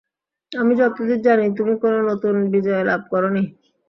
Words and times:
আমি 0.51 0.73
যতদূর 0.79 1.19
জানি, 1.21 1.45
তুমি 1.57 1.73
কোন 1.81 1.93
নতুন 2.09 2.35
বিজয়লাভ 2.53 3.01
করনি। 3.11 3.43